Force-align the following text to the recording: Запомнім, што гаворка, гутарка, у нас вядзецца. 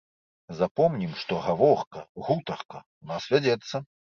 Запомнім, 0.61 1.11
што 1.25 1.33
гаворка, 1.49 1.99
гутарка, 2.29 2.83
у 3.05 3.11
нас 3.13 3.31
вядзецца. 3.37 3.75